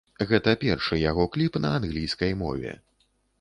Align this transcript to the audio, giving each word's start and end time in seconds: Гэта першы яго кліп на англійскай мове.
Гэта 0.29 0.53
першы 0.63 0.97
яго 1.01 1.25
кліп 1.35 1.59
на 1.67 1.75
англійскай 1.81 2.33
мове. 2.41 2.73